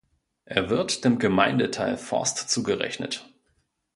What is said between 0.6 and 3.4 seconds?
wird dem Gemeindeteil Forst zugerechnet.